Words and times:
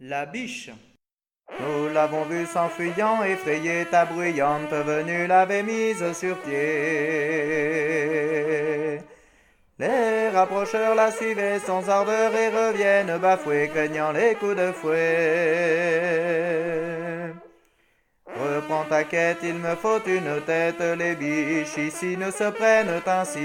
La 0.00 0.26
biche. 0.26 0.70
Nous 1.58 1.88
l'avons 1.88 2.22
vue 2.24 2.46
s'enfuyant, 2.46 3.24
effrayée, 3.24 3.84
ta 3.90 4.04
bruyante 4.04 4.70
venue 4.70 5.26
l'avait 5.26 5.64
mise 5.64 6.12
sur 6.12 6.36
pied. 6.42 6.52
Les 9.76 10.28
rapprocheurs 10.28 10.94
la 10.94 11.10
suivaient 11.10 11.58
sans 11.58 11.88
ardeur 11.88 12.32
et 12.32 12.48
reviennent 12.48 13.18
bafoués, 13.18 13.70
craignant 13.74 14.12
les 14.12 14.36
coups 14.36 14.54
de 14.54 14.70
fouet. 14.70 14.94
Reprends 18.24 18.84
ta 18.84 19.02
quête, 19.02 19.38
il 19.42 19.54
me 19.54 19.74
faut 19.74 19.98
une 20.06 20.40
tête, 20.46 20.80
les 20.96 21.16
biches 21.16 21.76
ici 21.76 22.16
ne 22.16 22.30
se 22.30 22.50
prennent 22.50 23.02
ainsi. 23.04 23.38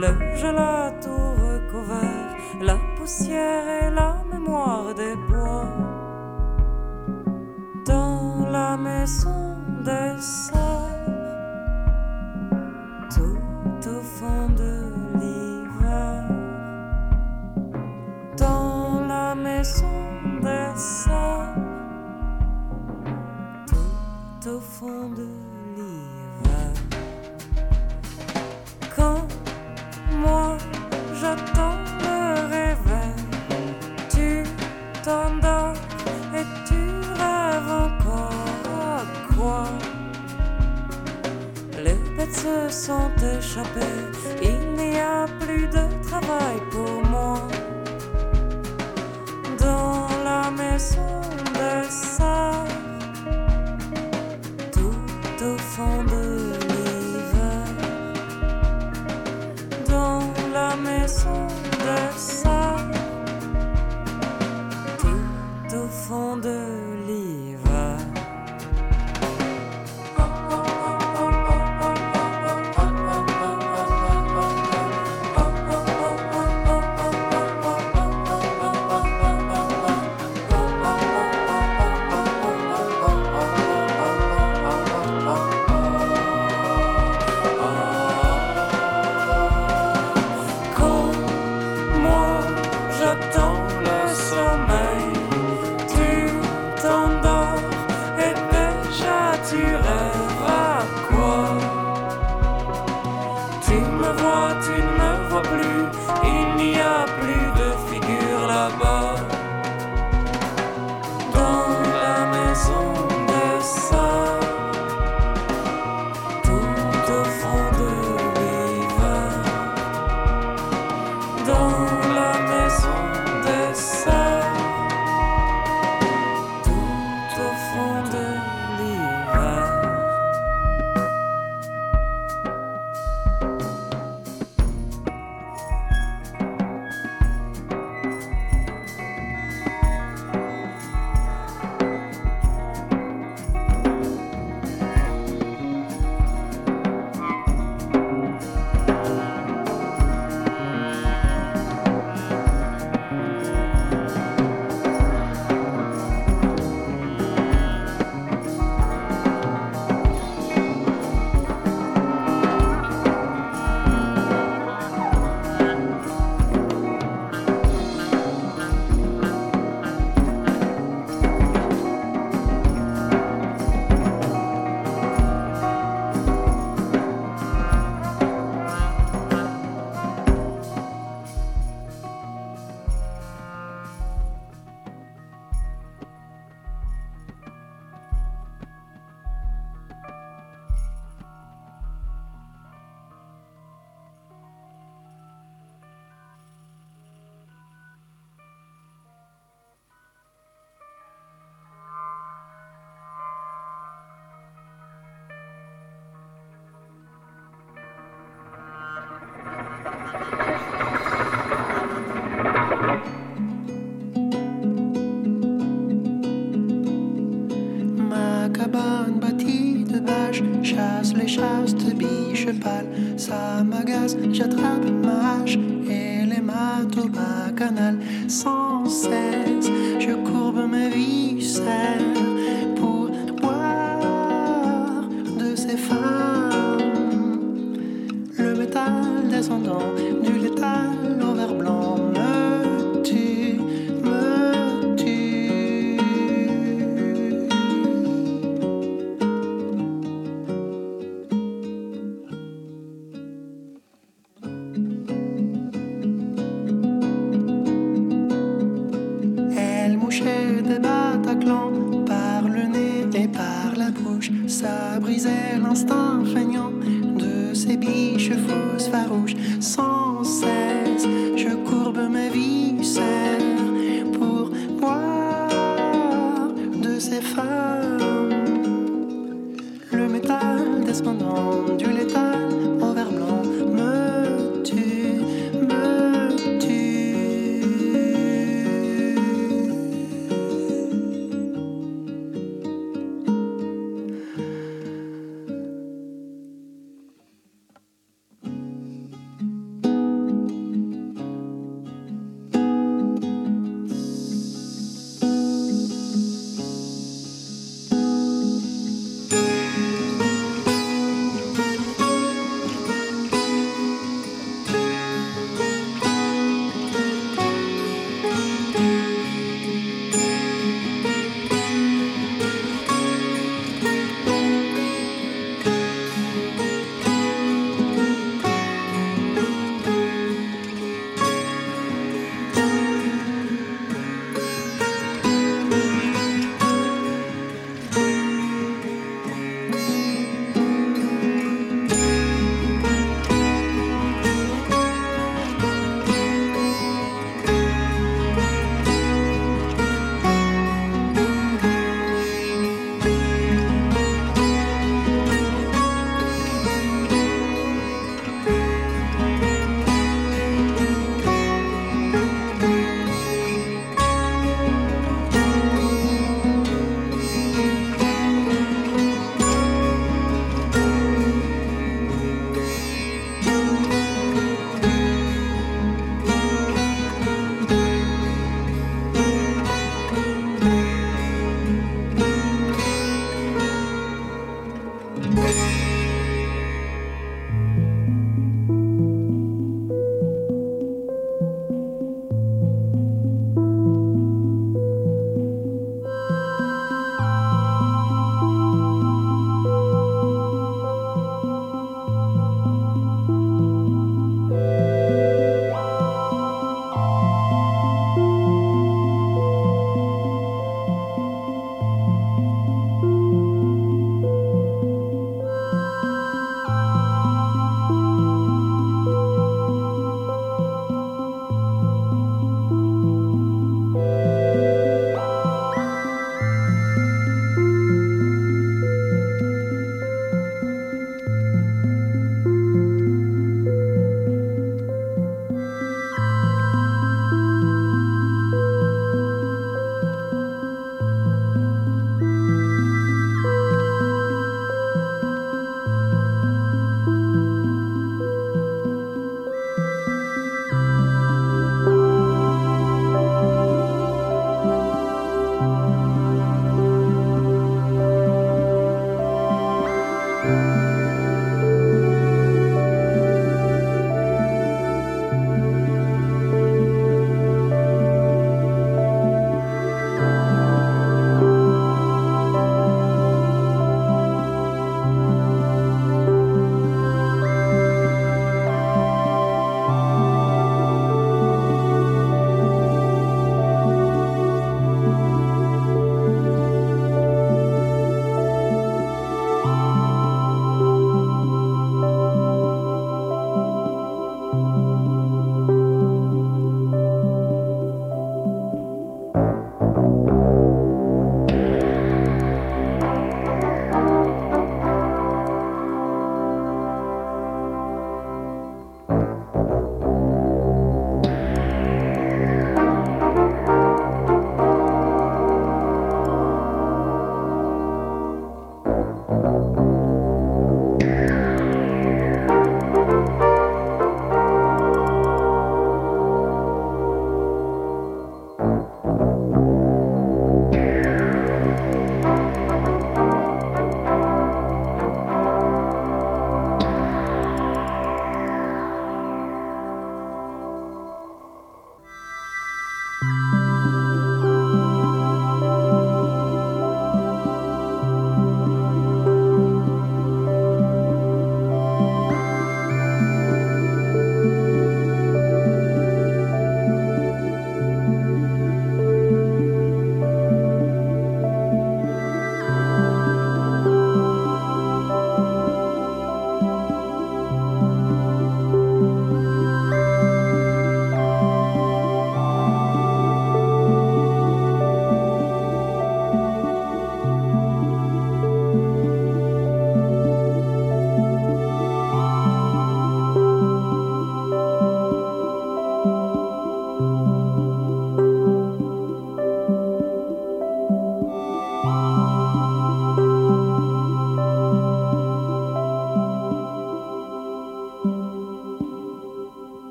le 0.00 0.12
gelato 0.34 1.14
recouvert, 1.44 2.36
la 2.60 2.76
poussière 2.96 3.64
et 3.82 3.90
la 3.90 4.16
mémoire 4.32 4.94
des 4.94 5.14
bois. 5.28 5.68
Dans 7.84 8.46
la 8.50 8.76
maison 8.78 9.39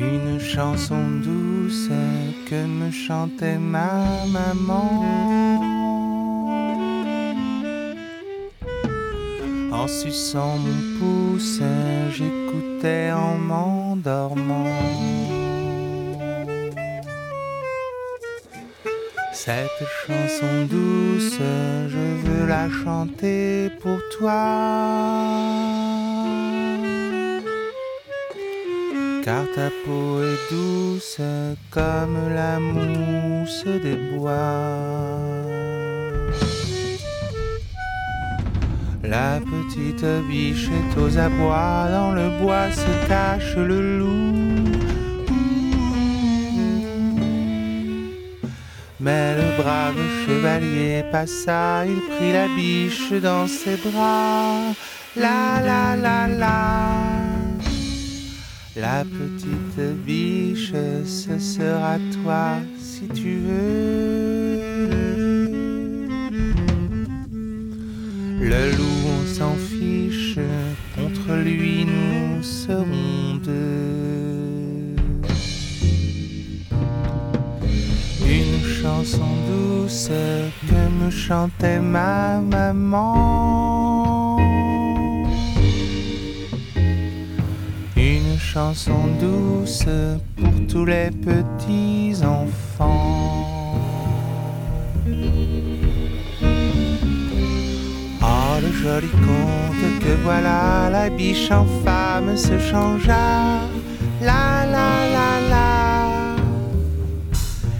Une 0.00 0.38
chanson 0.38 1.02
douce 1.24 1.90
que 2.48 2.64
me 2.66 2.88
chantait 2.92 3.58
ma 3.58 4.04
maman. 4.32 5.02
En 9.72 9.88
suçant 9.88 10.56
mon 10.58 10.80
pouce, 10.98 11.60
j'écoutais 12.12 13.10
en 13.10 13.38
m'endormant. 13.38 14.66
Cette 19.32 19.82
chanson 20.06 20.66
douce, 20.70 21.38
je 21.88 22.06
veux 22.24 22.46
la 22.46 22.70
chanter 22.70 23.70
pour 23.80 23.98
toi. 24.16 25.67
Car 29.28 29.44
ta 29.54 29.68
peau 29.84 30.22
est 30.22 30.40
douce 30.50 31.20
comme 31.70 32.18
la 32.34 32.58
mousse 32.58 33.66
des 33.84 33.98
bois. 34.16 34.72
La 39.04 39.38
petite 39.52 40.06
biche 40.30 40.70
est 40.78 40.98
aux 40.98 41.18
abois, 41.18 41.88
dans 41.90 42.12
le 42.12 42.40
bois 42.40 42.70
se 42.70 43.06
cache 43.06 43.54
le 43.56 43.98
loup. 43.98 44.34
Mais 48.98 49.34
le 49.36 49.62
brave 49.62 50.04
chevalier 50.24 51.04
passa, 51.12 51.84
il 51.84 52.00
prit 52.12 52.32
la 52.32 52.48
biche 52.56 53.12
dans 53.12 53.46
ses 53.46 53.76
bras. 53.76 54.72
La 55.14 55.60
la 55.60 55.96
la 55.96 56.26
la. 56.28 57.17
La 58.80 59.02
petite 59.02 59.80
biche, 60.06 60.72
ce 61.04 61.36
sera 61.36 61.96
toi 62.22 62.58
si 62.78 63.08
tu 63.08 63.38
veux. 63.38 64.60
Le 68.40 68.76
loup 68.76 69.26
s'en 69.26 69.54
fiche, 69.54 70.38
contre 70.94 71.34
lui 71.42 71.86
nous 71.86 72.40
serons 72.40 73.34
deux. 73.42 74.94
Une 78.24 78.62
chanson 78.64 79.26
douce 79.48 80.10
que 80.68 81.04
me 81.04 81.10
chantait 81.10 81.80
ma 81.80 82.40
maman. 82.40 83.77
Chanson 88.54 89.00
douce 89.20 89.84
pour 90.36 90.54
tous 90.68 90.84
les 90.86 91.10
petits 91.10 92.14
enfants. 92.24 93.44
le 98.60 98.72
joli 98.72 99.08
conte 99.08 100.00
que 100.00 100.14
voilà, 100.24 100.88
la 100.90 101.08
biche 101.10 101.50
en 101.50 101.64
femme 101.84 102.36
se 102.36 102.58
changea. 102.58 103.60
La 104.20 104.66
la 104.74 104.90
la 105.16 105.30
la. 105.52 106.36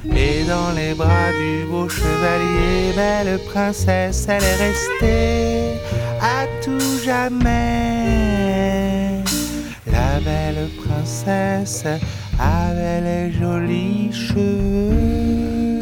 Et 0.05 0.45
dans 0.45 0.71
les 0.79 0.95
bras 0.95 1.33
du 1.41 1.65
beau 1.71 1.89
chevalier, 1.89 2.93
belle 2.95 3.41
princesse, 3.51 4.27
elle 4.29 4.45
est 4.45 4.61
restée 4.67 5.81
à 6.21 6.47
tout 6.63 6.99
jamais. 7.05 7.98
La 10.19 10.25
belle 10.25 10.69
princesse 10.85 11.85
avait 12.41 13.01
les 13.01 13.33
jolis 13.33 14.13
cheveux. 14.13 15.79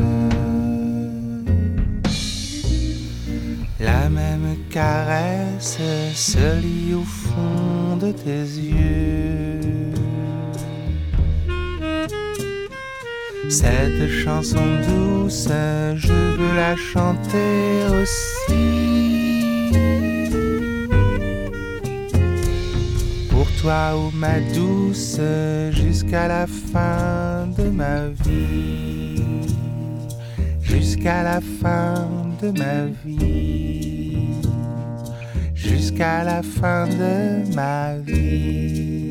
La 3.81 4.11
même 4.11 4.59
caresse 4.69 5.79
se 6.15 6.61
lit 6.61 6.93
au 6.93 7.03
fond 7.03 7.97
de 7.99 8.13
tes 8.13 8.45
yeux. 8.61 9.95
Cette 13.49 14.07
chanson 14.23 14.67
douce, 14.87 15.49
je 15.95 16.13
veux 16.13 16.55
la 16.55 16.77
chanter 16.77 17.87
aussi. 18.03 18.67
Oh 23.69 24.13
ma 24.15 24.39
douce, 24.55 25.19
jusqu'à 25.73 26.29
la 26.29 26.47
fin 26.47 27.49
de 27.59 27.65
ma 27.65 28.07
vie. 28.25 29.25
Jusqu'à 30.61 31.25
la 31.25 31.41
fin 31.41 32.09
de 32.41 32.53
ma 32.57 32.87
vie, 33.05 34.41
jusqu'à 35.53 36.23
la 36.23 36.43
fin 36.45 36.87
de 36.87 37.55
ma 37.57 37.97
vie. 37.97 39.06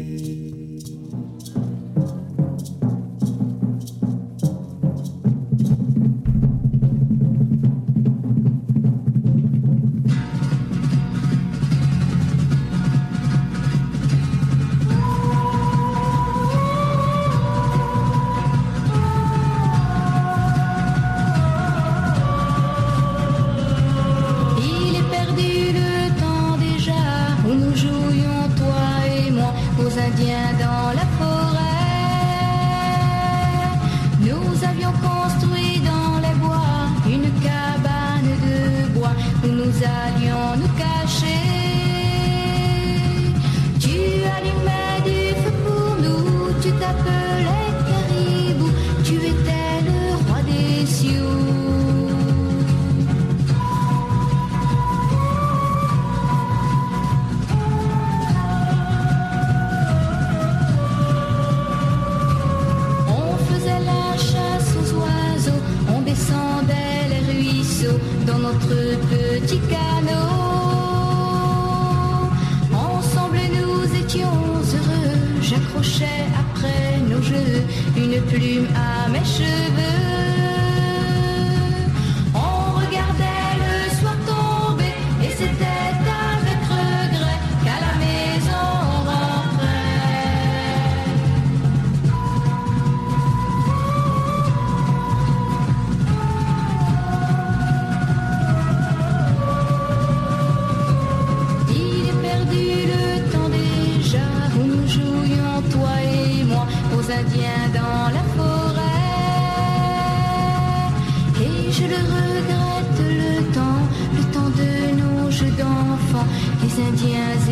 Sur 116.76 117.45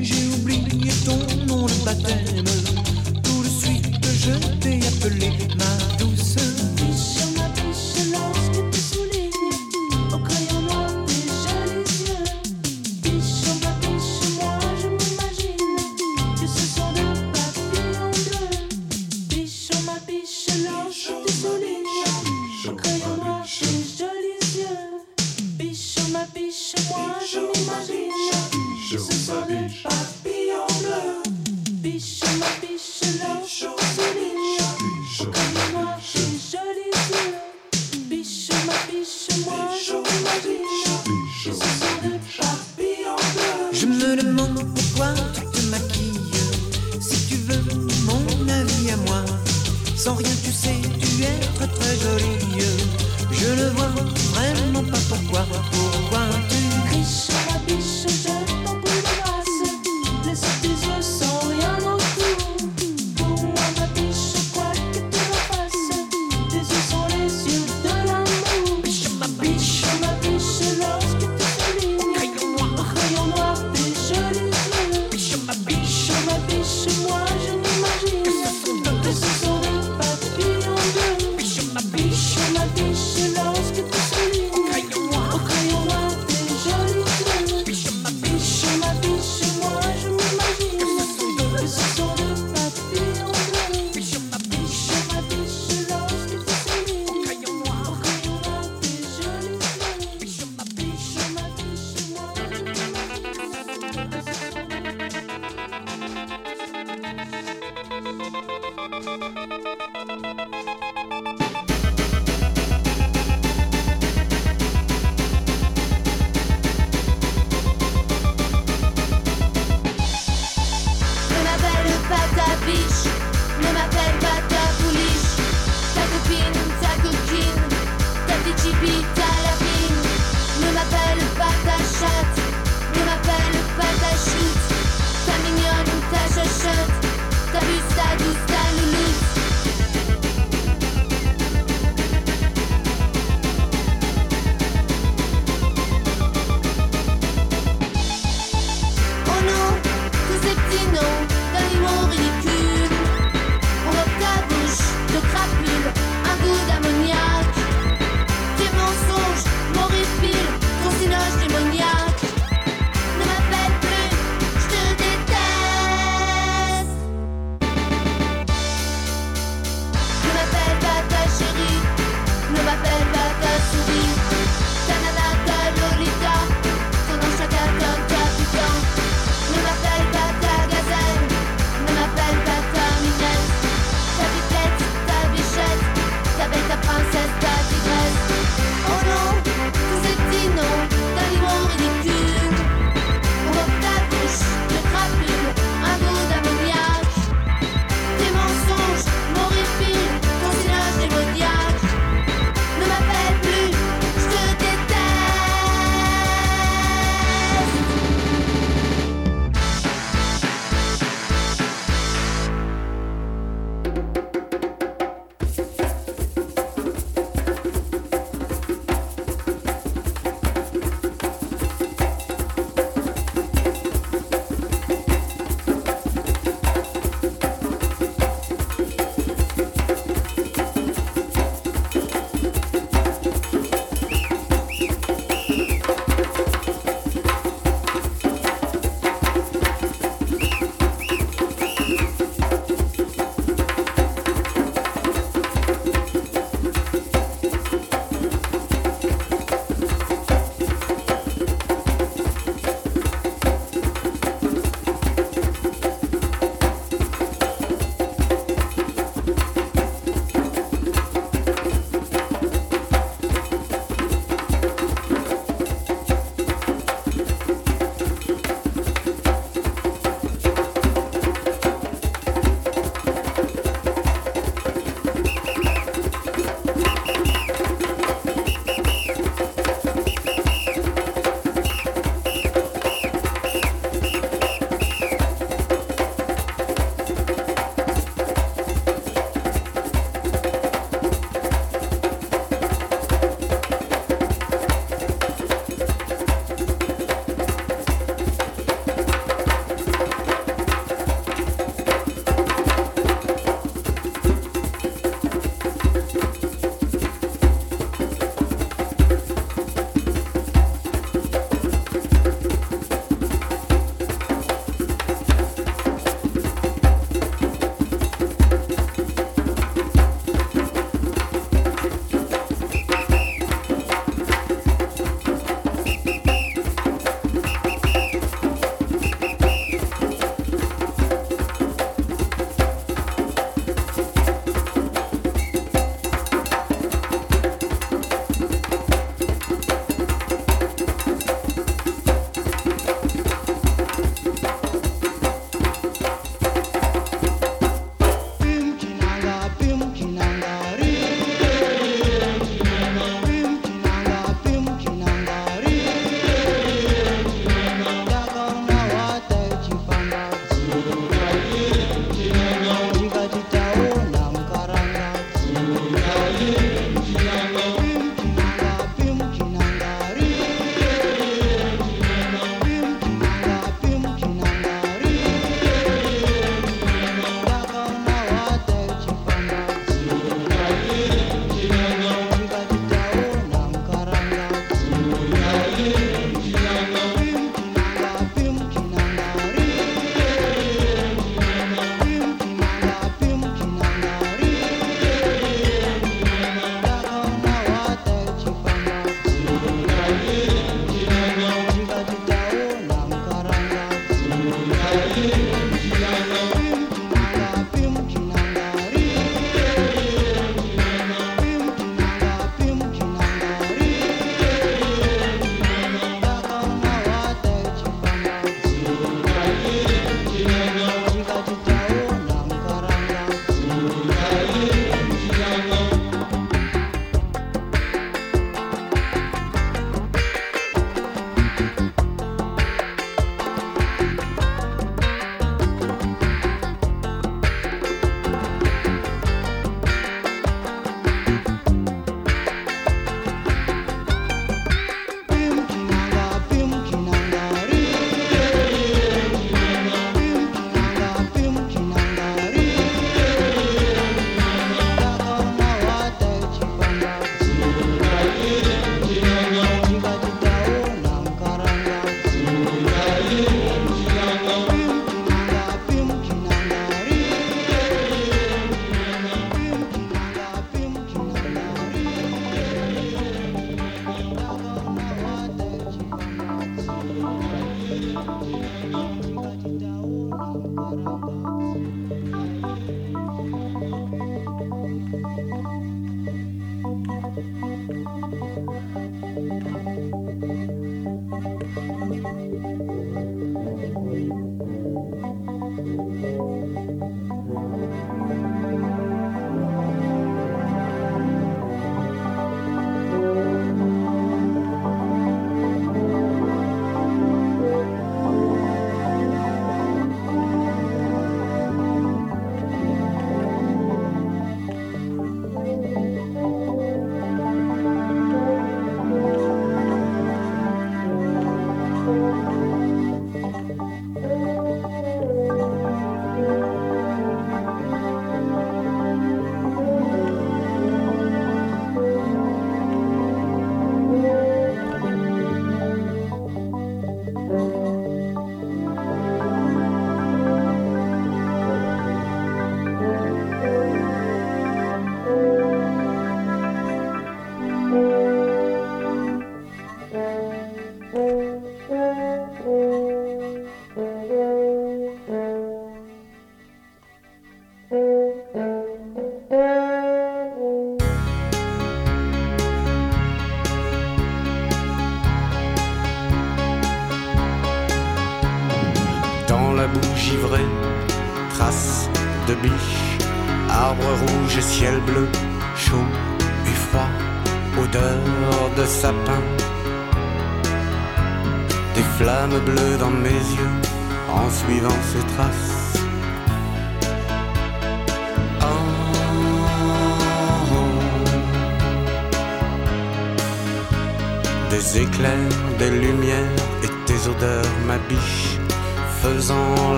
J'ai 0.00 0.26
oublié 0.34 0.90
ton 1.04 1.16
nom 1.46 1.66
de 1.66 1.84
baptême. 1.84 2.44
Tout 3.22 3.42
de 3.44 3.48
suite, 3.48 3.86
je 4.02 4.32
t'ai 4.58 4.80
appelé 4.86 5.30
ma 5.56 5.96
douce. 5.98 6.13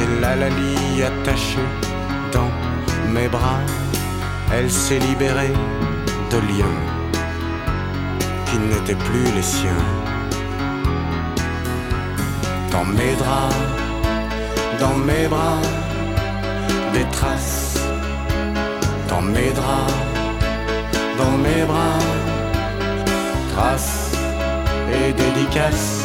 c'est 0.00 0.20
la 0.20 0.34
Lali 0.36 1.02
attachée 1.02 1.68
dans 2.32 2.50
mes 3.12 3.28
bras? 3.28 3.60
Elle 4.52 4.70
s'est 4.70 4.98
libérée 4.98 5.52
de 6.30 6.38
liens 6.50 6.80
qui 8.46 8.58
n'étaient 8.58 9.02
plus 9.08 9.28
les 9.36 9.42
siens. 9.42 9.84
Dans 12.70 12.84
mes 12.84 13.14
draps, 13.20 13.54
dans 14.78 14.96
mes 15.08 15.26
bras, 15.28 15.60
des 16.94 17.06
traces. 17.16 17.78
Dans 19.08 19.22
mes 19.22 19.50
draps, 19.58 19.94
dans 21.18 21.36
mes 21.44 21.62
bras, 21.70 21.98
traces 23.52 24.12
et 24.92 25.12
dédicaces. 25.12 25.99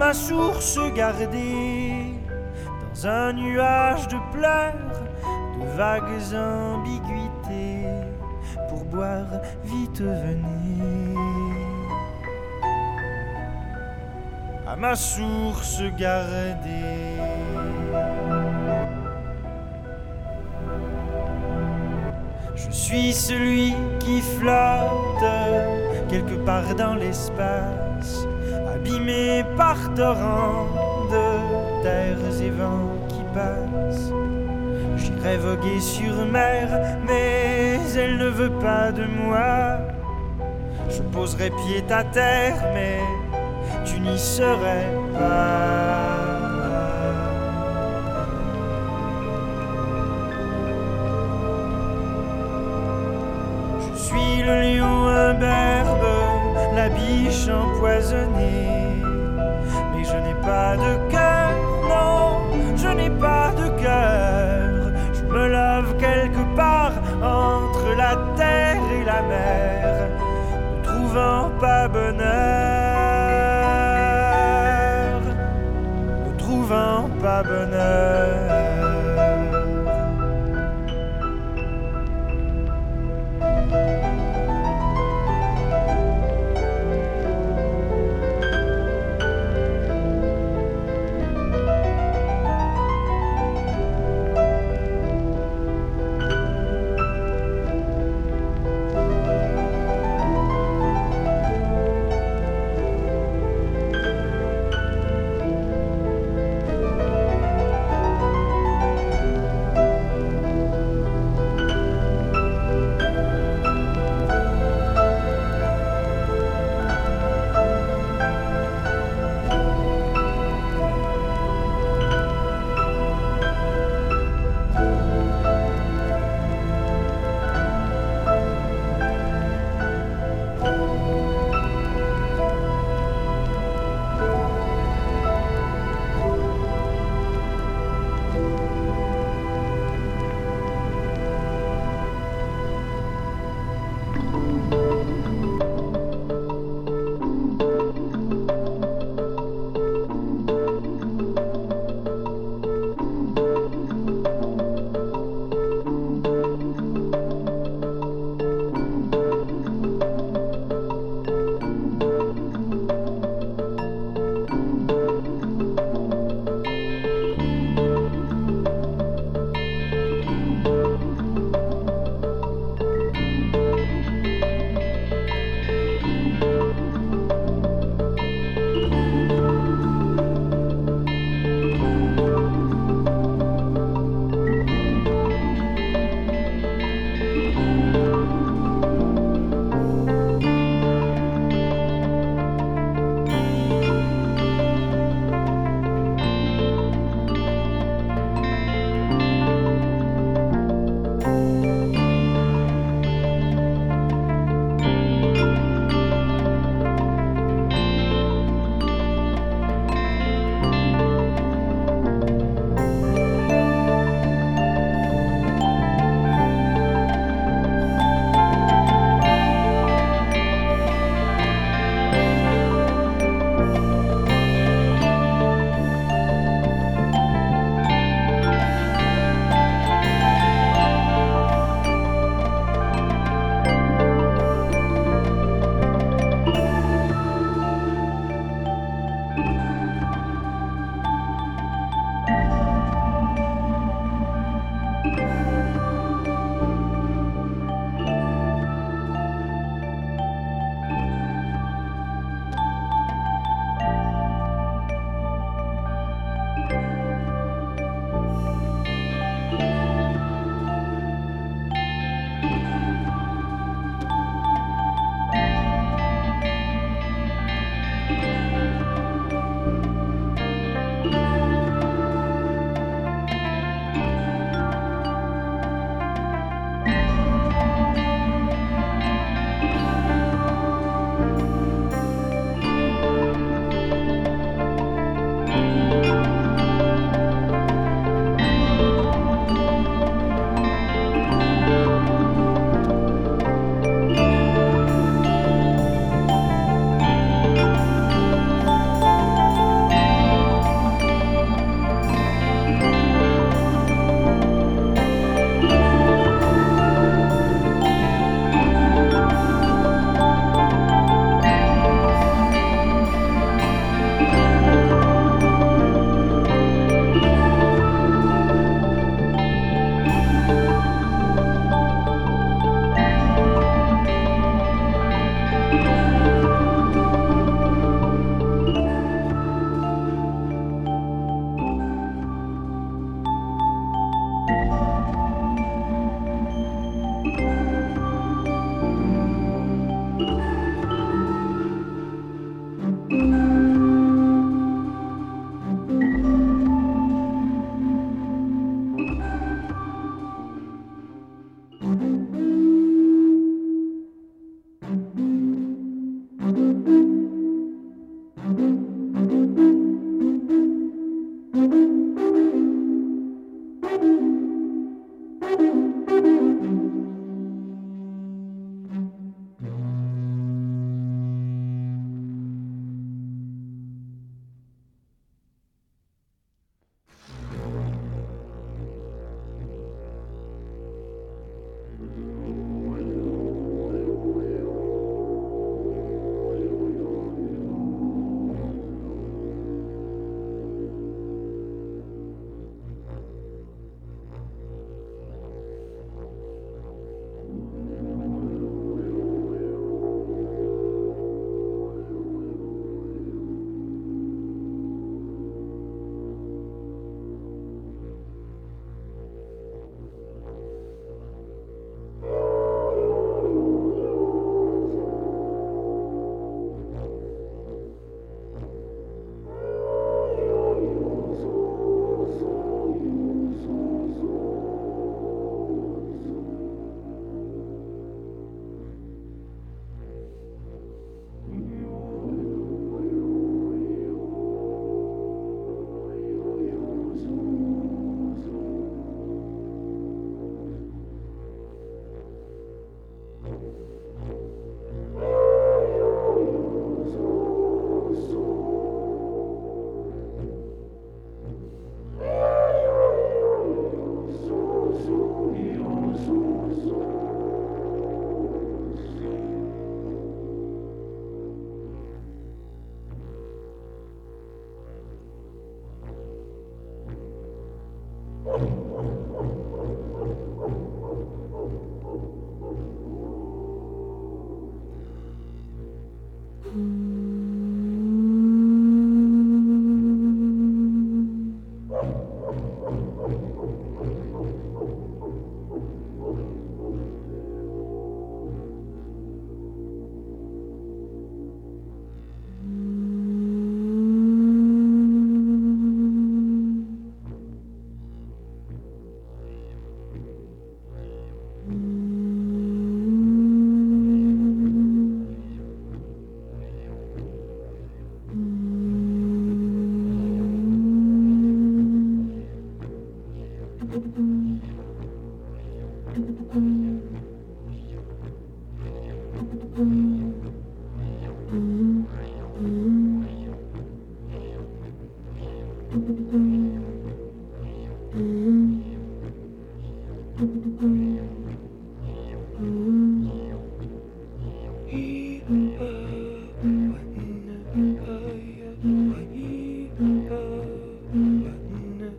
Ma 0.00 0.14
source 0.14 0.78
gardée. 0.94 2.14
Dans 2.94 3.06
un 3.06 3.32
nuage 3.34 4.08
de 4.08 4.16
pleurs, 4.32 4.96
de 5.58 5.66
vagues 5.76 6.24
ambiguïtés. 6.34 7.84
Pour 8.70 8.82
boire, 8.84 9.32
vite 9.62 10.00
venez. 10.00 11.14
À 14.66 14.74
ma 14.74 14.94
source 14.96 15.82
gardée. 15.98 17.18
Je 22.56 22.70
suis 22.70 23.12
celui 23.12 23.74
qui 23.98 24.22
flotte 24.22 25.30
quelque 26.08 26.36
part 26.46 26.74
dans 26.74 26.94
l'espace, 26.94 28.26
abîmé 28.74 29.44
par 29.60 29.92
torrents 29.94 30.68
de 31.14 31.82
terres 31.82 32.36
et 32.46 32.52
vents 32.60 32.96
qui 33.10 33.22
passent. 33.34 34.10
J'irai 34.96 35.36
voguer 35.36 35.80
sur 35.80 36.14
mer, 36.24 36.66
mais 37.06 37.78
elle 37.94 38.16
ne 38.16 38.30
veut 38.40 38.56
pas 38.68 38.90
de 38.90 39.04
moi. 39.04 39.76
Je 40.88 41.02
poserai 41.14 41.50
pied 41.50 41.84
à 41.90 42.04
terre, 42.04 42.58
mais 42.74 43.00
tu 43.84 44.00
n'y 44.00 44.18
serais 44.18 44.88
pas. 45.12 46.30
l'imberbe, 55.30 56.08
la 56.74 56.88
biche 56.88 57.48
empoisonnée. 57.48 58.79
Pas 60.50 60.76
de 60.76 60.92
cœur, 61.12 61.52
non, 61.88 62.22
je 62.76 62.88
n'ai 62.88 63.10
pas 63.10 63.52
de 63.60 63.66
cœur. 63.80 64.92
Je 65.14 65.22
me 65.34 65.44
lave 65.46 65.96
quelque 65.96 66.44
part 66.56 66.96
entre 67.22 67.86
la 67.96 68.16
terre 68.36 68.82
et 68.98 69.04
la 69.04 69.22
mer, 69.32 70.08
ne 70.72 70.82
trouvant 70.82 71.50
pas 71.60 71.86
bonheur, 71.86 72.30
ne 76.26 76.32
trouvant 76.36 77.08
pas 77.22 77.42
bonheur. 77.44 78.49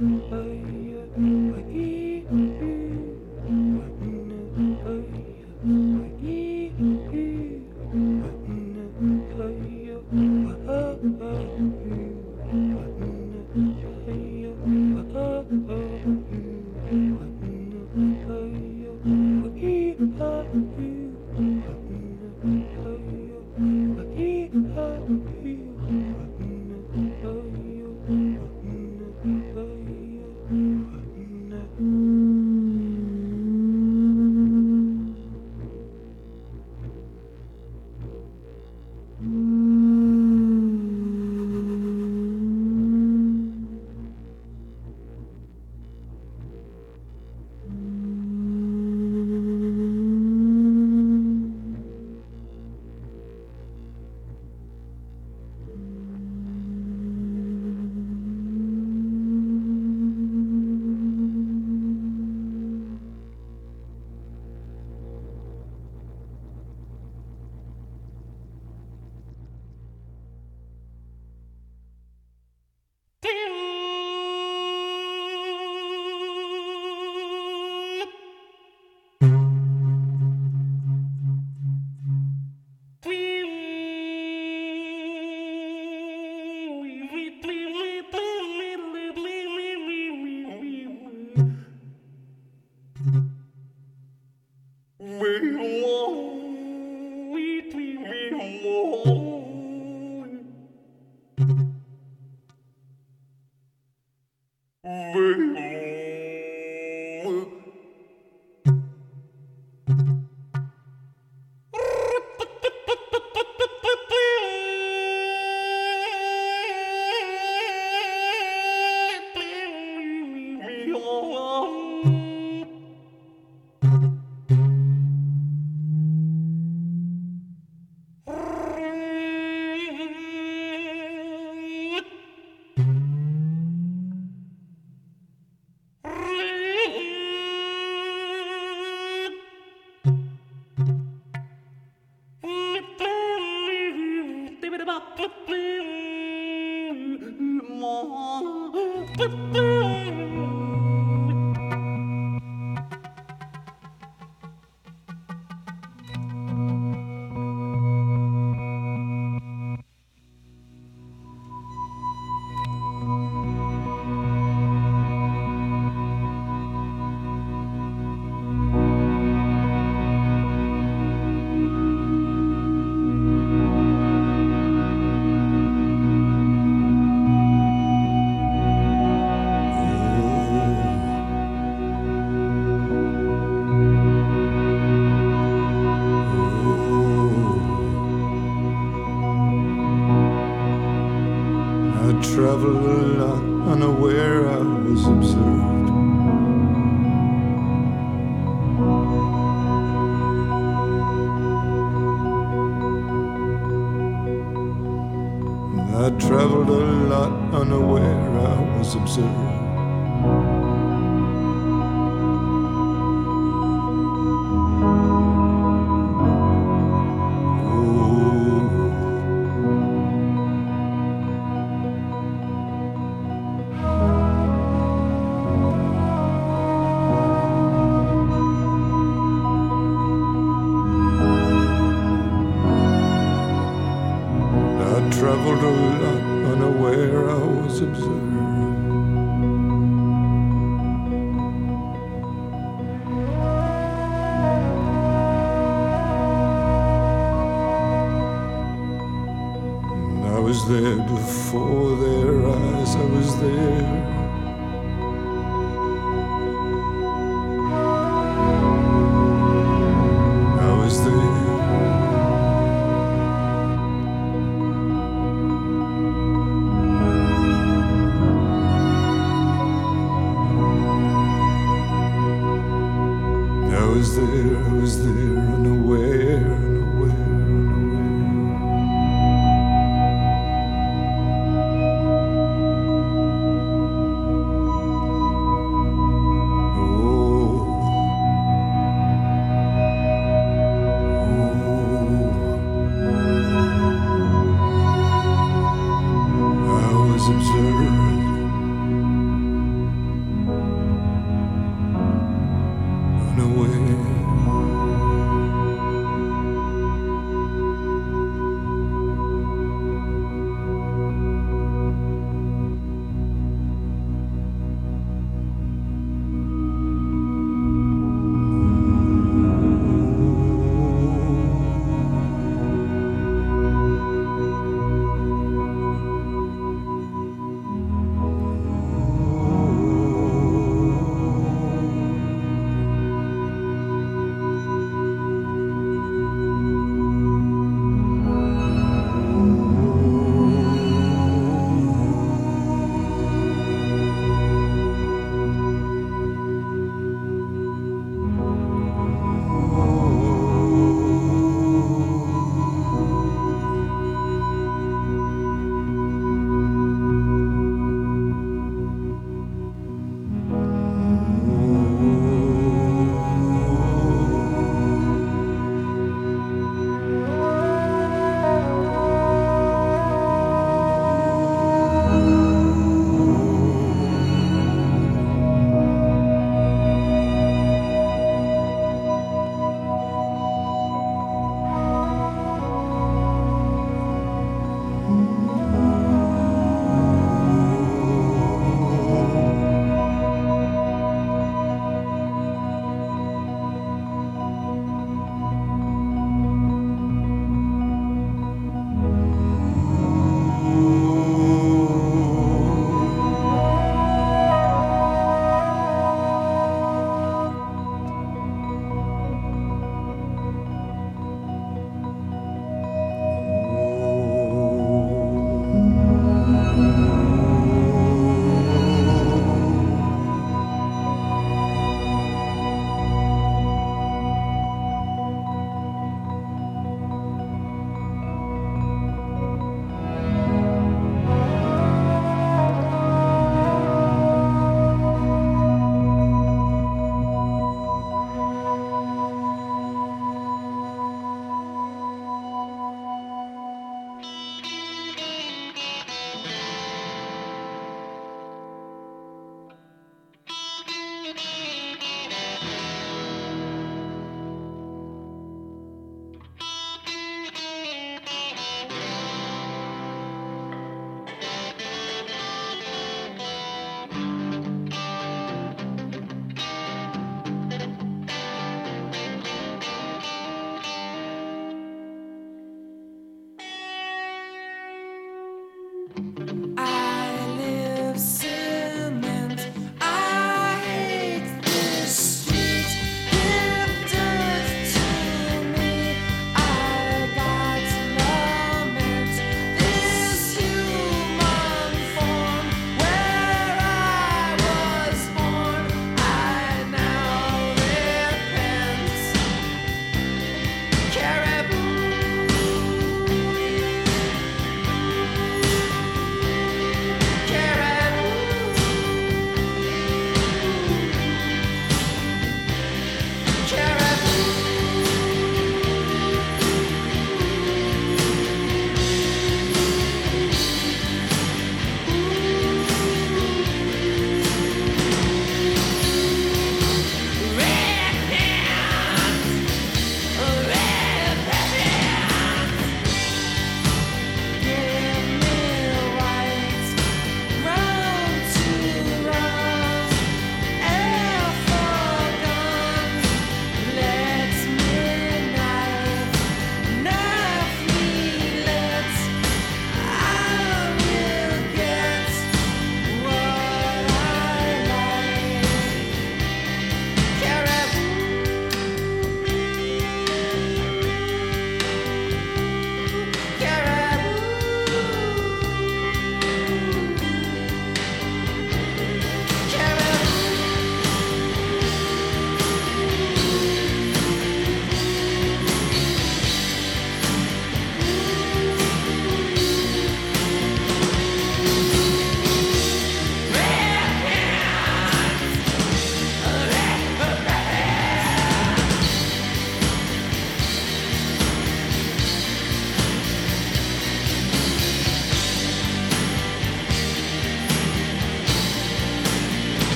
Bye. 0.00 0.73